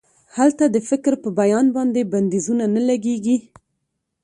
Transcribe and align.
هلته 0.37 0.65
د 0.69 0.77
فکر 0.89 1.13
په 1.23 1.29
بیان 1.39 1.65
باندې 1.75 2.09
بندیزونه 2.13 2.65
نه 2.75 2.81
لګیږي. 2.89 3.37